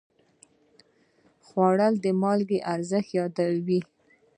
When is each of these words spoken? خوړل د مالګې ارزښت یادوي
خوړل 1.45 1.93
د 2.03 2.05
مالګې 2.21 2.59
ارزښت 2.73 3.09
یادوي 3.19 3.79